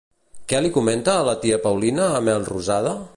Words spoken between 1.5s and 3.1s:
Paulina a Melrosada?